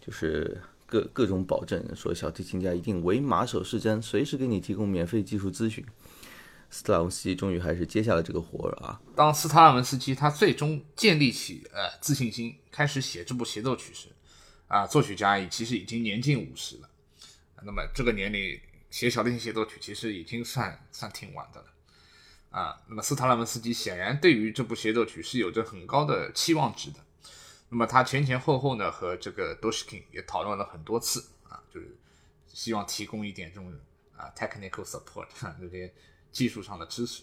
[0.00, 0.56] 就是。
[0.86, 5.84] 各各种保证，说小提琴家一定为马首是瞻，随时给你提供免费技术咨询。
[6.70, 9.00] 斯特拉文斯基终于还是接下了这个活儿啊！
[9.16, 14.08] 当斯特拉文斯基他最终建立起呃自信心，开始写这部协奏曲时，
[14.68, 16.88] 啊，作曲家其实已经年近五十了。
[17.62, 21.66] 那么这个年龄写小提琴协奏曲，其实已经算算挺晚的了。
[22.50, 26.98] 啊，那么斯特拉文斯基显然对于这部协奏曲是有着很高的期望值的。
[27.68, 31.96] 那么他前前后后呢和这个 Doshkin 也讨论了很多次啊，就是
[32.46, 33.72] 希望提供一点这种
[34.16, 35.26] 啊 technical support
[35.60, 35.92] 这些
[36.32, 37.22] 技术上的支持。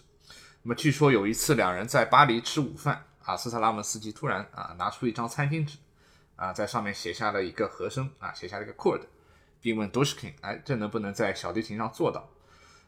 [0.63, 5.78] 那么据说有一次两人在巴黎吃午饭啊，斯特拉文斯基突然啊拿出一张餐巾纸
[6.36, 9.02] 啊，在上面写下了一个和声啊，写下了一个 chord，
[9.62, 12.30] 并问 Doshkin，哎，这能不能在小提琴上做到？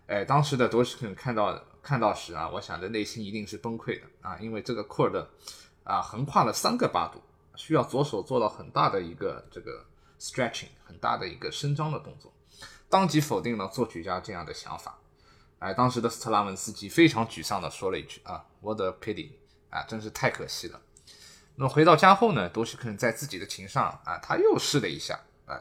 [0.08, 5.26] 哎，当时的 Doshkin 看到看到时啊，我想着内心一定是崩溃的啊，因为这个 chord
[5.84, 7.22] 啊横跨了三个八度。
[7.56, 9.86] 需要左手做到很大的一个这个
[10.18, 12.32] stretching，很大的一个伸张的动作，
[12.88, 14.98] 当即否定了作曲家这样的想法。
[15.60, 19.32] 哎，当时的斯特拉文斯基非常沮丧地说了一句：“啊，what a pity！
[19.70, 20.82] 啊，真是太可惜了。”
[21.56, 25.20] 那么回到家后呢，多西克在自己的琴上啊，他又试了一下。
[25.46, 25.60] 啊，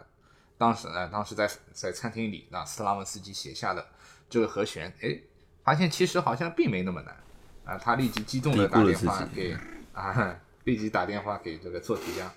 [0.56, 3.86] 当时呢，当时在在餐厅里，那斯特拉文斯基写下的
[4.30, 5.20] 这个和弦，哎，
[5.64, 7.16] 发现其实好像并没那么难。
[7.64, 9.56] 啊，他立即激动地打电话给
[9.92, 10.40] 啊。
[10.64, 12.30] 立即打电话给这个作曲家，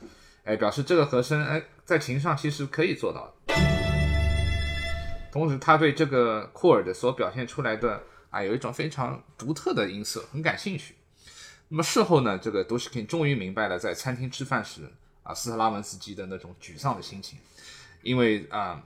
[0.46, 3.81] 哎，表示这个和声，哎，在琴上其实可以做到的。
[5.32, 10.96] 同时，他对这个 chord 所表现出来的啊，有一种非常独特的音色，很感兴趣。
[11.70, 14.82] 那么事后呢，这个 Doshkin 终于明白了，在餐厅吃饭时
[15.24, 17.40] 啊，斯特拉文斯基的那种沮丧的心情，
[18.02, 18.84] 因为啊，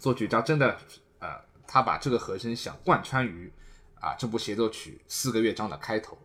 [0.00, 0.76] 作曲家真的，
[1.20, 1.28] 呃，
[1.66, 3.52] 他把这个和声想贯穿于
[4.00, 6.18] 啊这部协奏曲四个乐章的开头。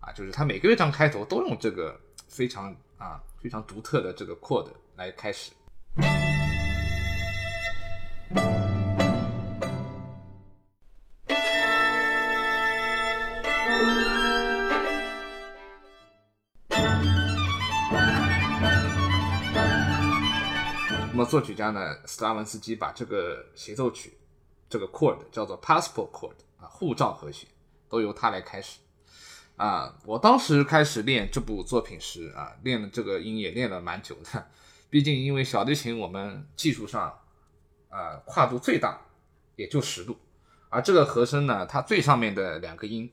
[0.00, 5.52] 啊，就是他每个乐章开头都用这个非常啊非常独特的这个 chord 来开始。
[21.26, 24.16] 作曲家呢，斯拉文斯基把这个协奏曲
[24.68, 27.48] 这个 chord 叫做 passport chord 啊，护照和弦，
[27.88, 28.78] 都由他来开始。
[29.56, 34.46] 啊，我当时开始练这部作品时啊，练了这个音也练了蛮久的。
[34.88, 37.18] 毕竟因为小提琴我们技术上，
[37.88, 39.00] 呃，跨度最大
[39.56, 40.16] 也就十度，
[40.68, 43.10] 而这个和声呢，它最上面的两个音，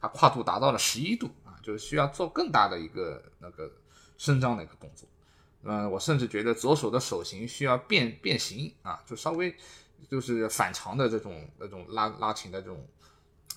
[0.00, 3.70] 它跨度达到了十一度啊，就是需要做更大的一个那个
[4.18, 5.08] 伸张的一个动作。
[5.62, 9.54] 嗯，我甚至觉得左手的手型需要变变形啊，就稍微
[10.10, 12.86] 就是反常的这种那种拉拉琴的这种。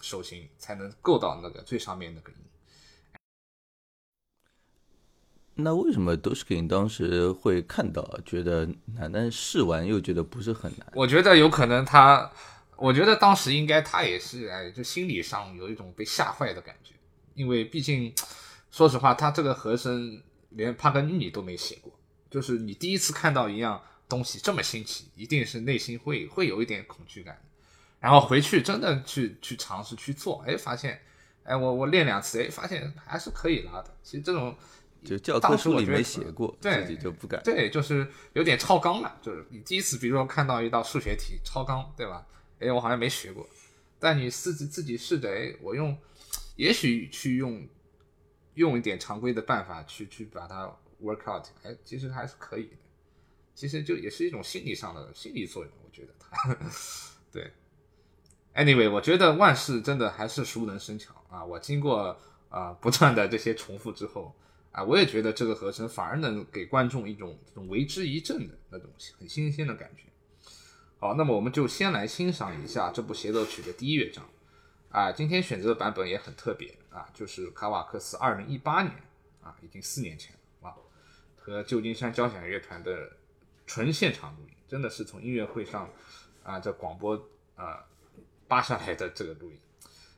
[0.02, 2.38] 手型才能够到那个最上面那个音。
[5.56, 10.88] 那为什么 Doshkin 当时会看到觉得难，但试完又觉得不是很难？
[10.96, 12.32] 我觉得有可能他，
[12.78, 16.94] 我觉得当时应该他也是哎，就心理上有一种被吓坏的感觉，
[17.34, 18.16] 因为毕竟
[18.72, 21.92] 说实话，他这个和声连帕格尼尼都没写过，
[22.30, 27.42] 就是你第一次看到一样东西这么新奇，一定是内心会会有一点恐惧感。
[28.00, 31.02] 然后回去真的去去尝试去做，哎，发现，
[31.44, 33.94] 哎，我我练两次，哎，发现还是可以拉的。
[34.02, 34.56] 其实这种
[35.04, 37.44] 就教科书里没写过，自己就不敢。
[37.44, 39.18] 对，就是有点超纲了。
[39.22, 42.26] 就是你第一次，比如说看到一道数学题超纲，对吧？
[42.60, 43.46] 哎，我好像没学过。
[44.00, 45.98] 但你自己自己试着，哎，我用，
[46.56, 47.68] 也许去用
[48.60, 50.66] 用一点常规的办法去去把它
[51.02, 52.76] work out，哎，其实还是可以的。
[53.56, 56.56] 其实就也是一种心理上的心理作用，我觉得它，
[57.32, 57.52] 对。
[58.54, 61.46] Anyway，我觉得万事真的还是熟能生巧啊！
[61.46, 62.20] 我经过
[62.50, 64.36] 啊不断的这些重复之后
[64.72, 70.04] 啊，我也觉得这个和声反而能给观众一种这种为之一振的那种很新鲜的感觉
[70.98, 74.26] 好，那么我们就先来欣赏一下这部协奏曲的第一乐章。
[74.90, 78.94] 啊，今天选择的版本也很特别啊，就是卡瓦克斯二零一八年
[79.42, 80.76] 啊，已经四年前了啊，
[81.38, 83.12] 和旧金山交响乐团的
[83.68, 85.90] 纯现场录音，真的是从音乐会上
[86.44, 87.86] 啊这广播啊
[88.48, 89.60] 扒下来的这个录音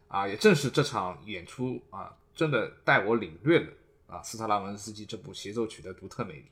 [0.08, 3.74] 啊，也正是这场演出啊，真的带我领略了
[4.08, 6.46] 啊斯特拉文斯基这部协奏曲的独特魅力。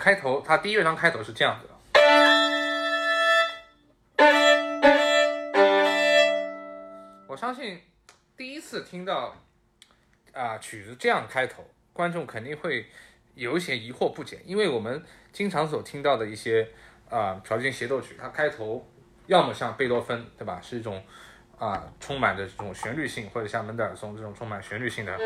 [0.00, 1.74] 开头它第一乐章开头是这样子的。
[7.28, 7.80] 我相信
[8.36, 9.36] 第一次听到
[10.32, 12.86] 啊、曲子这样开头，观众肯定会
[13.34, 16.66] 有一些疑惑不解，因为我们经常所听到的一些
[17.10, 18.88] 啊条件协奏曲，它开头
[19.26, 21.02] 要么像贝多芬，对吧，是一种
[21.58, 25.18] 啊、充满着这种旋律性，或者像门德尔松这种充满旋律性的。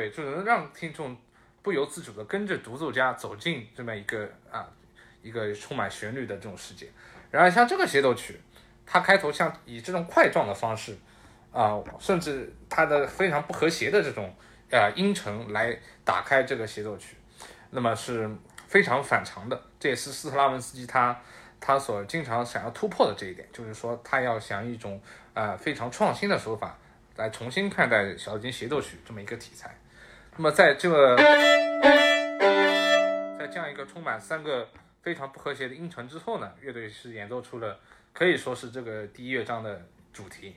[0.00, 1.14] 对，就能让听众
[1.60, 4.66] 不由自主的跟着独奏家走进这么一个啊
[5.22, 6.88] 一个充满旋律的这种世界。
[7.30, 8.40] 然而像这个协奏曲，
[8.86, 10.96] 它开头像以这种块状的方式
[11.52, 14.34] 啊、甚至它的非常不和谐的这种
[14.70, 17.16] 呃音程来打开这个协奏曲，
[17.68, 18.30] 那么是
[18.68, 19.62] 非常反常的。
[19.78, 21.20] 这也是斯特拉文斯基他
[21.60, 24.98] 他所经常想要突破的这一点，就是说他要想一种
[25.34, 26.78] 呃非常创新的手法
[27.16, 29.76] 来重新看待小提琴协奏曲这么一个题材。
[30.40, 31.14] 那么在这个
[33.38, 34.66] 在这样一个充满三个
[35.02, 37.78] 非常不和谐的音程之后呢，乐队是演奏出了
[38.14, 40.56] 可以说是这个第一乐章的主题。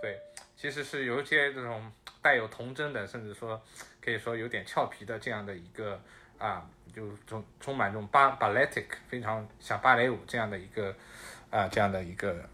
[0.00, 0.18] 对，
[0.56, 1.92] 其实是有一些这种
[2.22, 3.60] 带有童真的，甚至说
[4.00, 6.00] 可以说有点俏皮的这样的一个
[6.38, 10.96] 啊，就充充满这种芭 balletic 非常像芭蕾舞这样的一个
[11.50, 12.48] 啊这样的一个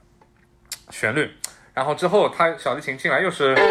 [0.90, 1.30] 旋律，
[1.74, 3.62] 然后之后他小提琴进来又是非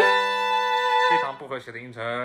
[1.22, 2.22] 常不和谐的音程，然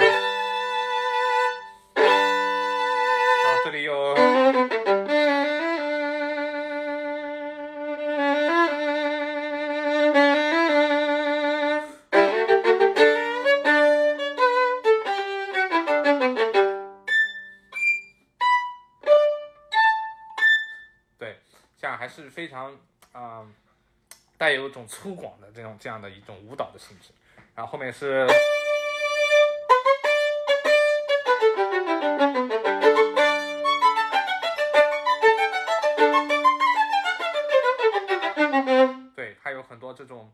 [3.48, 4.16] 后这里有。
[21.18, 21.40] 对，
[21.80, 22.76] 这样还是非常、
[24.42, 27.12] 带有一种粗犷的这种这样的一种舞蹈的性质。
[27.54, 28.26] 然后后面是，
[39.16, 40.34] 对，还有很多这种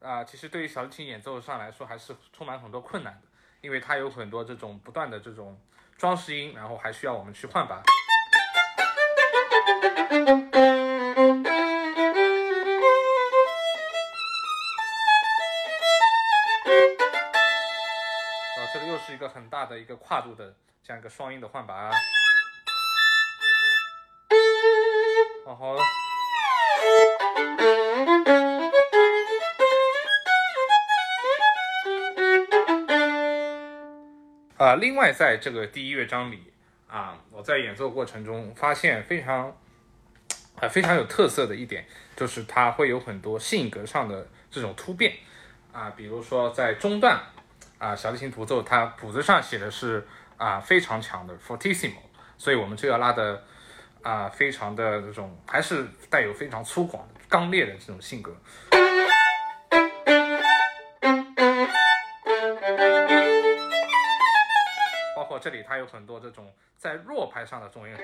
[0.00, 3.22] 啊、其实对于小提琴演奏上来说还是充满很多困难的，
[3.62, 5.58] 因为它有很多这种不断的这种
[5.96, 7.82] 装饰音，然后还需要我们去换把。
[19.28, 21.90] 很大的一个跨度的这样一个双音的换把，
[25.44, 25.76] 然后，
[34.56, 36.52] 啊，另外在这个第一乐章里
[36.88, 39.56] 啊，我在演奏过程中发现非常
[40.60, 45.14] 啊非常有特色的一点，就是它会有很多性格上的这种突变。
[45.72, 47.20] 啊，比如说在中段
[47.78, 50.06] 啊，小提琴独奏它谱子上写的是
[50.36, 51.98] 啊非常强的 fortissimo，
[52.38, 53.42] 所以我们就要拉的
[54.02, 58.34] 啊非常的这种还是带有非常粗犷刚烈的这种性格。
[65.14, 67.94] 包括这里它有很多这种在弱拍上的重音。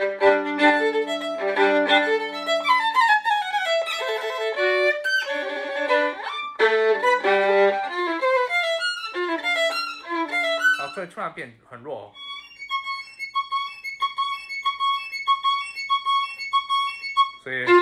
[10.93, 12.13] 然后这突然变很弱、哦。
[17.43, 17.82] 所以，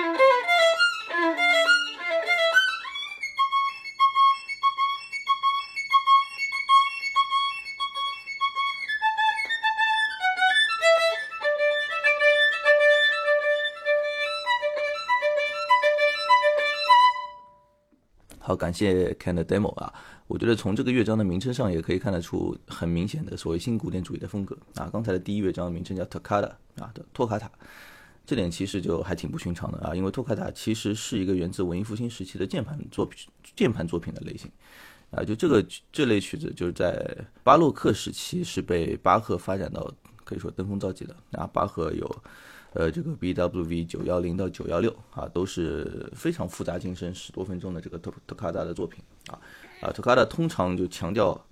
[18.51, 19.95] 好，感谢 Ken 的 demo 啊！
[20.27, 24.91] 我觉得从这个乐章的名称上也可以看得出很明显的所谓新古典主义的风格啊。
[24.93, 27.49] 刚才的第一乐章的名称叫 t o c a t a 啊的托卡塔，
[28.27, 34.51] 这点其实就还挺不寻常的啊，因为托卡塔其实是一个源自文艺复兴时期的键盘作品键盘作品的类型
[35.13, 35.23] 啊。
[35.23, 39.89] 就这个这类曲子就是在巴洛克时期是被巴赫发展到
[40.25, 41.47] 可以说登峰造极的啊。
[41.47, 42.23] 巴赫有
[42.73, 49.35] 呃，这个 BWV 九幺零到九幺六啊，都是非常复杂精深，十多分钟的这个托托卡达的作品啊
[49.81, 51.45] 啊，托卡达通常就强调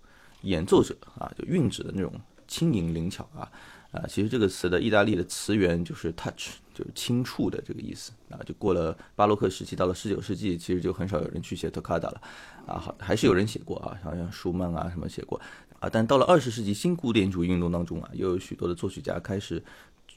[0.42, 2.12] 演奏者啊，就韵指的那种
[2.46, 3.50] 轻盈灵巧啊
[3.90, 12.22] 啊，其实这个词的意大利的词源就是 touch，就是轻触的这个意思啊，就过了巴洛克时期，到了十九世纪，其实就很少有人去写托卡达了
[12.64, 15.40] 啊，好还是有人写过啊，好像舒曼啊什么写过
[15.80, 19.60] 啊，但到了二十世纪新古典主义运动当中啊，又有许多的作曲家开始。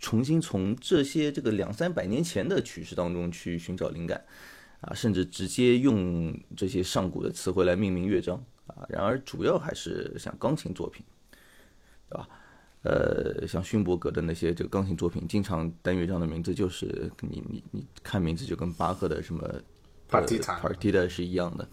[0.01, 4.21] 重新从这些这个两三百年前的曲式当中去寻找灵感，
[4.81, 8.83] 啊，甚至直接用这些上古的词汇来命名乐章啊。
[8.89, 11.05] 然而，主要还是像钢琴作品，
[12.09, 12.27] 对吧？
[12.83, 19.47] 呃，像勋伯格的那些这个钢琴作品，经常单乐章的名字就是你你你看名字就跟巴赫的什么
[20.09, 21.69] Partita Partita 是一样的。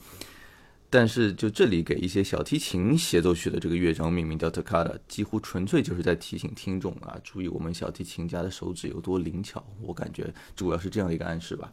[0.90, 9.62] 但是就这里给一些小提琴协奏曲的这个乐章命名叫 Toccata，几乎纯粹就是在提醒听众啊，注意我们小提琴家的手指有多灵巧。
[9.82, 11.70] 我感觉主要是这样一个暗示吧。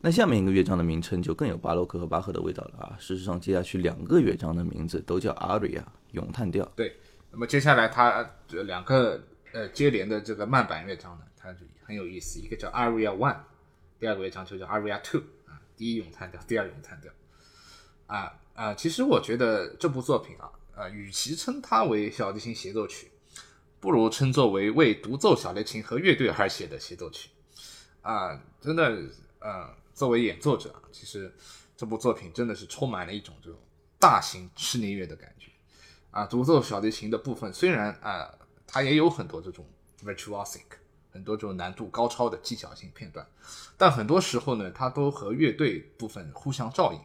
[0.00, 2.96] 那下面一个乐章的名称就更有巴洛克和巴赫的味道了啊。
[3.00, 5.82] 事实上，接下去两个乐章的名字都叫 Aria，
[6.12, 6.64] 咏叹调。
[6.76, 6.96] 对，
[7.32, 9.20] 那么接下来它两个
[9.52, 13.38] 呃接连的这个慢板乐章呢，它就很有意思，一个叫 Aria One，
[13.98, 17.10] 第二个乐章就叫 Aria Two 啊，第一咏叹调，第二咏叹调。
[18.08, 23.12] 啊啊，其实我觉得这部作品啊，呃，与其称它为小提琴协奏曲，
[23.78, 27.30] 不如称作为为独奏小提琴和乐队而写的协奏曲。
[28.02, 28.98] 啊，真的，
[29.38, 31.32] 呃，作为演奏者，其实
[31.76, 33.60] 这部作品真的是充满了一种这种
[34.00, 35.52] 大型室内乐的感觉。
[36.10, 38.32] 啊，独奏小提琴的部分虽然啊，
[38.66, 39.64] 它也有很多这种
[40.02, 40.62] virtuosic，
[41.12, 43.24] 很多这种难度高超的技巧性片段，
[43.76, 47.00] 但很多时候呢，它都和乐队部分互相照应。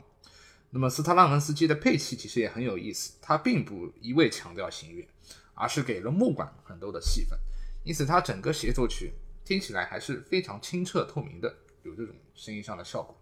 [0.76, 5.08] 那么斯特拉文斯基的配器其实也很有意思，他并不一味强调弦乐，
[5.54, 7.38] 而是给了木管很多的戏份，
[7.84, 9.14] 因此他整个协奏曲
[9.46, 13.16] 听起来还是非常清澈透明的，有这种声音上的效果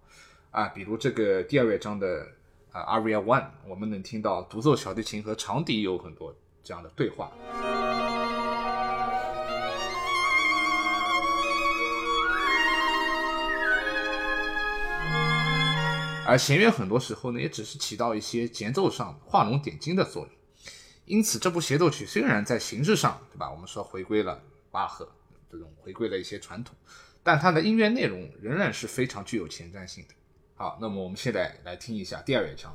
[0.50, 0.70] 啊。
[0.70, 2.26] 比如这个第二乐章的
[2.72, 6.34] 啊 Aria One，我们能听到独奏小提琴和长笛有很多
[6.64, 7.34] 这样的对话。
[16.32, 20.32] 而弦乐很多时候呢，也只是起到一些节奏上画龙点睛的作用。
[21.04, 23.52] 因此，这部协奏曲虽然在形式上，对吧？
[23.52, 25.12] 我们说回归了巴赫
[25.52, 26.74] 这种回归了一些传统，
[27.22, 30.14] 但它的音乐内容仍然是非常具有前瞻性的。
[30.56, 32.74] 好，那么我们现在来听一下第二乐章。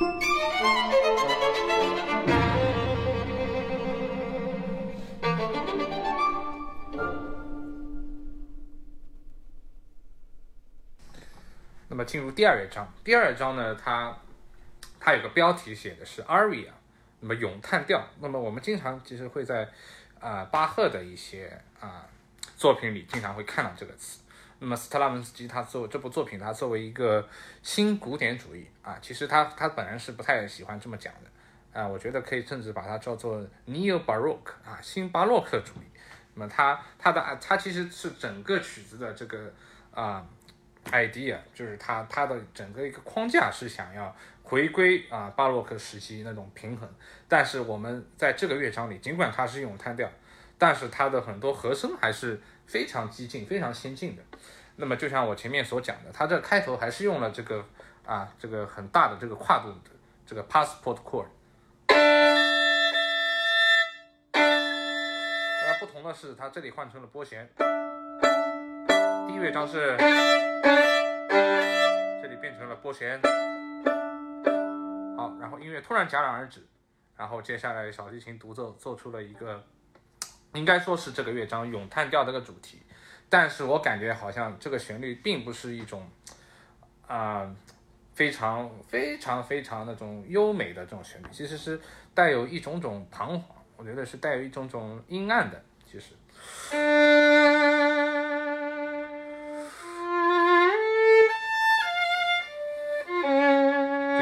[0.00, 0.06] 那
[11.96, 14.18] 么进入第二章第二章呢它
[14.98, 16.70] 它有个标题写的是 aria
[17.20, 18.04] 那么咏叹调。
[18.18, 19.70] 那么我们经常其实会在
[20.18, 22.08] 啊巴赫的一些啊
[22.56, 24.23] 作品里经常会看到这个词。
[24.64, 27.28] 那么斯特拉文斯基他作这部作品，他作为一个
[27.62, 35.84] 新古典主义啊，其实他他本人是不太喜欢这么讲的啊，我觉得可以甚至把它叫做 neo baroque 啊，新巴洛克主义。
[36.32, 39.52] 那么他他的他其实是整个曲子的这个
[39.90, 40.26] 啊
[40.86, 46.88] idea，就是他他的整个一个框架是想要回归啊巴洛克时期那种平衡，
[47.28, 50.10] 但是我们在这个乐章里，尽管它是咏叹调，
[50.56, 54.22] 但是它的很多和声还是非常激进、非常先进的。
[54.76, 57.64] 那么就像我前面所讲的，它这开头还是用了这个
[58.04, 59.78] 啊这个很大的这个跨度的
[60.26, 61.26] 这个 passport chord。
[65.66, 67.48] 那不同的是，它这里换成了拨弦。
[69.28, 69.96] 第一乐章是，
[72.20, 73.20] 这里变成了拨弦。
[75.16, 76.66] 好，然后音乐突然戛然而止，
[77.16, 79.64] 然后接下来小提琴独奏奏出了一个，
[80.52, 82.82] 应该说是这个乐章咏叹调这个主题，
[83.28, 86.08] 但是我感觉好像这个旋律并不是一种
[87.06, 87.52] 啊、
[88.14, 91.80] 非常非常非常那种优美的这种旋律，其实是
[92.14, 95.60] 带有一种种彷徨，我觉得是带有一种种阴暗的，
[95.90, 96.10] 其实。
[96.70, 96.78] 对，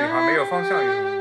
[0.08, 1.11] 它没有方向音。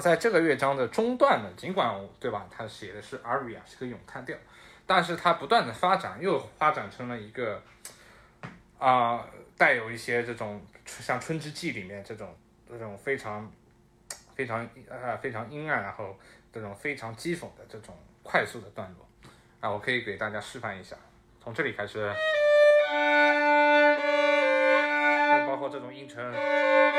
[0.00, 4.36] 在这个乐章的中段呢，尽管对吧，它写的是 aria 是个咏叹调，
[4.86, 7.62] 但是它不断的发展，又发展成了一个
[8.78, 9.26] 啊、
[9.58, 12.34] 带有一些这种像《春之祭》里面这种
[12.68, 13.52] 这种非常
[14.34, 16.18] 非常呃非常阴暗，然后
[16.50, 19.06] 这种非常讥讽的这种快速的段落。
[19.60, 20.96] 啊，我可以给大家示范一下，
[21.42, 22.10] 从这里开始，
[25.46, 26.89] 包括这种音程。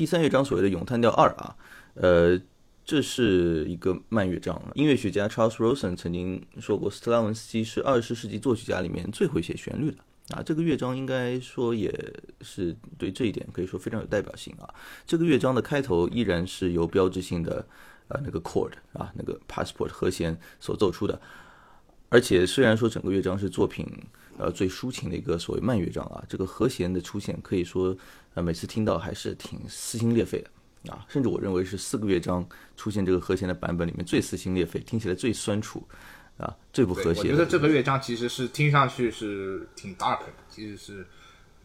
[0.00, 1.54] 第三乐章所谓的咏叹调二啊，
[1.92, 2.40] 呃，
[2.86, 4.58] 这是一个慢乐章。
[4.74, 9.98] 音乐学家 Charles Rosen 曾经说过，斯特拉文斯基是二十世纪作曲家里面最会写旋律的
[10.34, 10.42] 啊。
[10.42, 11.92] 这个乐章应该说也
[12.40, 14.74] 是对这一点可以说非常有代表性啊。
[15.06, 17.66] 这个乐章的开头依然是由标志性的
[18.08, 21.20] 呃那个 chord 啊那个 passport 和弦所奏出的，
[22.08, 23.86] 而且虽然说整个乐章是作品
[24.40, 27.96] 呃最抒情的一个所谓慢乐章啊，这个和弦的出现可以说
[28.34, 35.86] 呃每次听到还是挺撕心裂肺的啊，甚至我认为是四个乐章出现这个和弦的版本里面最撕心裂肺，听起来最酸楚
[36.38, 37.24] 啊，最不和谐我。
[37.26, 41.06] 觉得这个乐章其实是听上去是挺 dark 的，其实是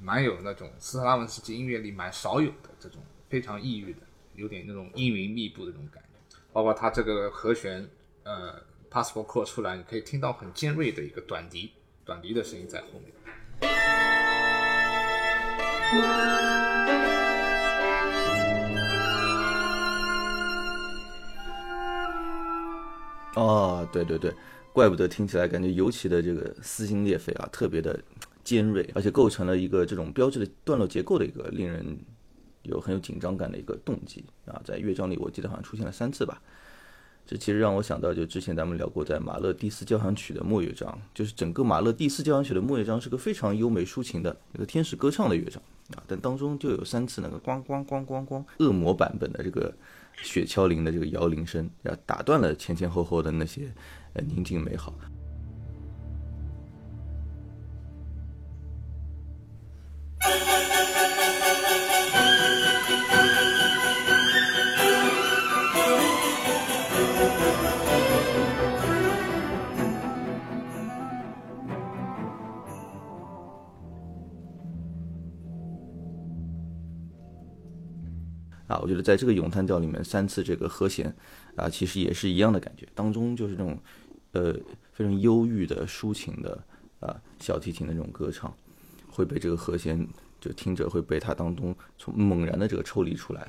[0.02, 4.00] 蛮有那种斯特拉文斯基音乐里蛮少有的这种非常抑郁的，
[4.36, 6.38] 有点那种阴云密布的那种感觉。
[6.52, 7.88] 包括它这个和弦，
[8.24, 8.62] 呃
[8.92, 11.72] ，passport chord 出来，你可以听到很尖锐的一个短笛，
[12.06, 13.12] 短笛的声音在后面。
[23.36, 24.32] 哦，对对对，
[24.72, 28.00] 怪不得听起来感觉尤其的这个撕心裂肺啊，特别的
[28.44, 31.98] 尖锐，而且构成了一个这种标志的段落结构的一个令人
[32.62, 36.40] 有很有紧张感的一个动机啊，在乐章里我记得好像出现了三次吧。
[37.28, 45.62] 这其实让我想到，就之前咱们聊过，在马勒第四交响曲的末乐章，就是整个马勒第四交响曲的末乐章是个非常优美抒情的一个天使歌唱的乐章
[45.96, 49.74] 啊，但当中就有三次那个咣咣咣咣咣恶魔版本的这个
[50.22, 53.74] 雪橇铃的这个摇铃声，啊，打断了前前后后的那些
[54.14, 54.94] 呃宁静美好。
[78.86, 81.12] 我觉得在这个咏叹调里面三次这个和弦
[81.56, 83.76] 啊，其实也是一样的感觉，当中就是这种
[84.34, 84.54] 呃
[84.94, 86.64] 非常忧郁的抒情的
[87.00, 88.56] 啊小提琴的这种歌唱，
[89.10, 90.08] 会被这个和弦
[90.40, 93.48] 就听着会被它当中从猛然的这个抽离出来。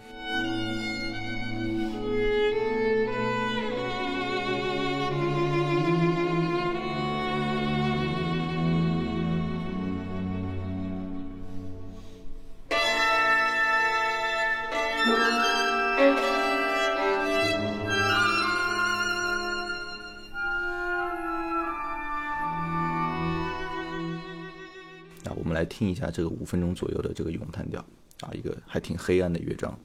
[25.24, 27.80] 啊，我们来听一下这个五分钟左右的这个咏叹调
[28.20, 29.78] 啊，一个还挺黑暗的乐章。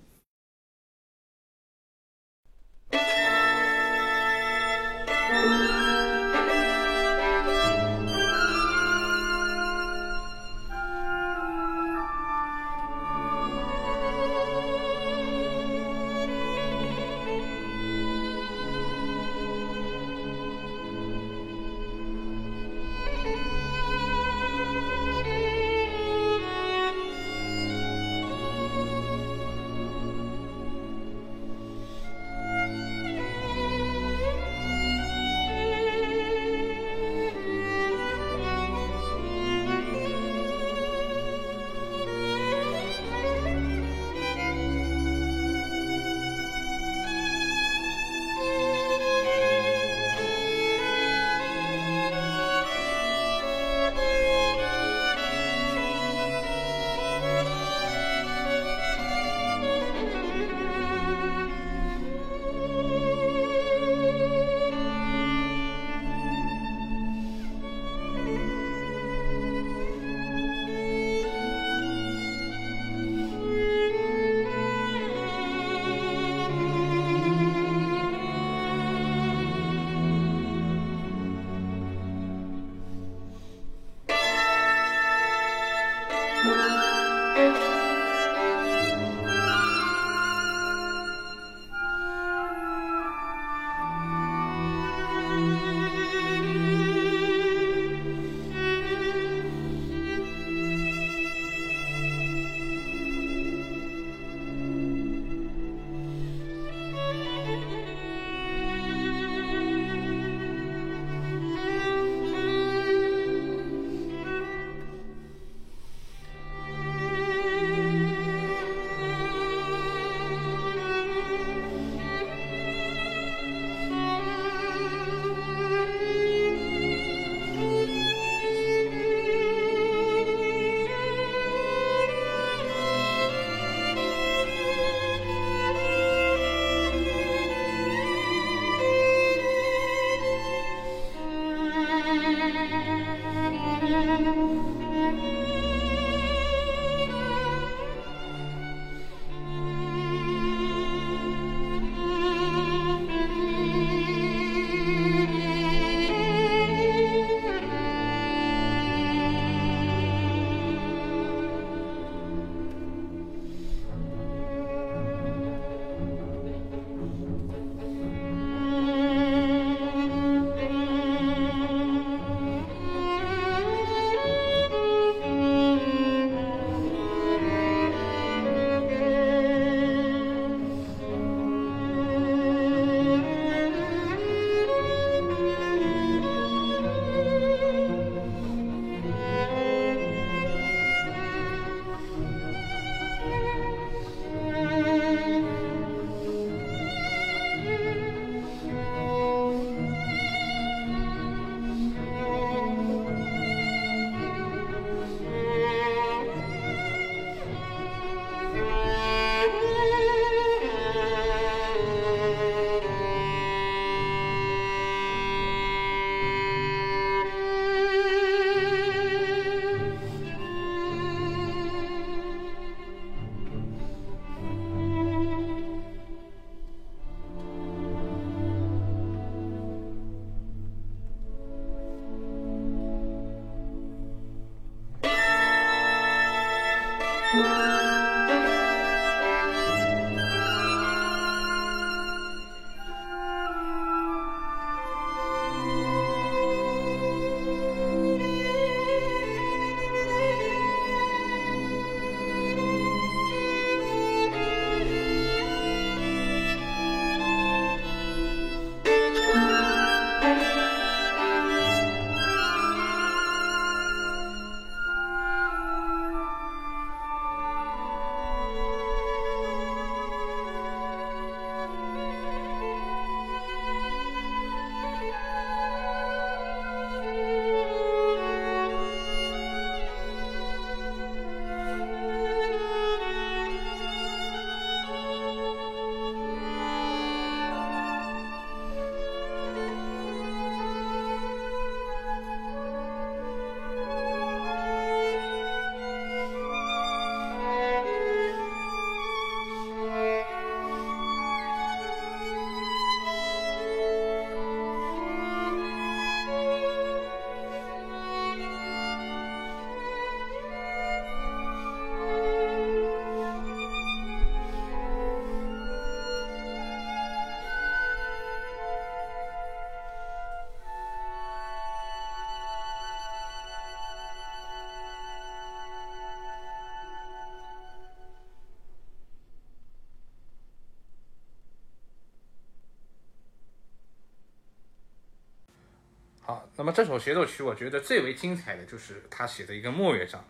[336.55, 340.23] 那么这首协奏曲我觉得最为精彩的就是他写的一个末乐章，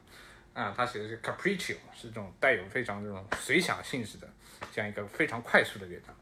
[0.54, 4.28] 啊，他写的是 Capriccio，是这种带有非常这种随想性质的
[4.72, 6.16] 这样一个非常快速的乐章。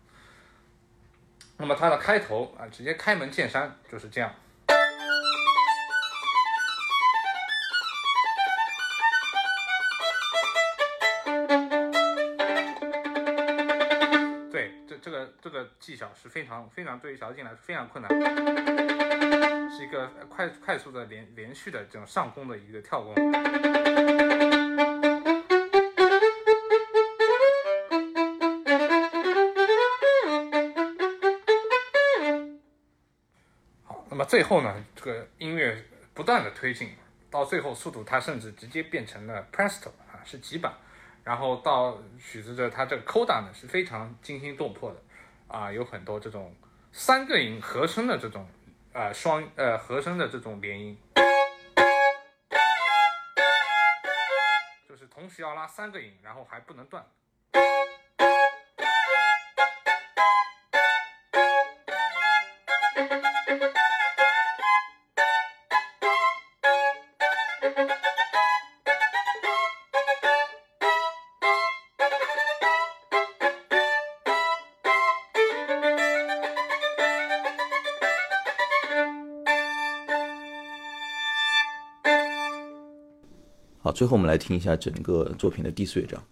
[1.57, 4.33] 那么它的开头啊，直接开门见山就是这样。
[16.29, 18.09] 非常非常对于小提琴来说非常困难，
[19.71, 23.15] 是一个快快速的连连续的这种上弓的一个跳弓。
[33.83, 36.91] 好，那么最后呢，这个音乐不断的推进，
[37.31, 40.71] 到最后速度它甚至直接变成了 presto 啊，是几板。
[41.23, 44.99] 然后到曲子的它这个 coda 呢是非常惊心动魄的
[45.49, 46.55] 啊，有很多这种
[46.91, 48.47] 三个音合声的这种
[48.93, 50.95] 呃双呃合声的这种连音，
[54.87, 57.03] 就是同时要拉三个音，然后还不能断。
[83.99, 86.23] 最后我们来听一下整个作品的第四乐章。